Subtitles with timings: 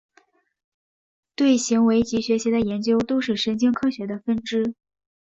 [1.35, 4.73] 对行为及学习的研究都是神经科学的分支。